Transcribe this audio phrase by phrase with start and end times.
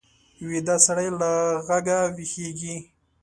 [0.49, 1.31] ویده سړی له
[1.67, 2.75] غږه ویښېږي